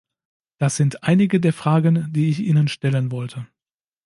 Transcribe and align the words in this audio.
Das 0.57 0.77
sind 0.77 1.03
einige 1.03 1.39
der 1.39 1.53
Fragen, 1.53 2.07
die 2.11 2.29
ich 2.31 2.39
Ihnen 2.39 2.67
stellen 2.67 3.11
wollte. 3.11 3.45